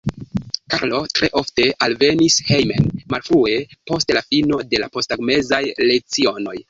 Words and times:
Karlo 0.75 1.01
tre 1.17 1.27
ofte 1.41 1.65
alvenis 1.87 2.37
hejmen 2.47 2.89
malfrue 3.15 3.55
post 3.91 4.15
la 4.19 4.25
fino 4.31 4.59
de 4.73 4.81
la 4.85 4.89
posttagmezaj 4.97 5.61
lecionoj. 5.93 6.57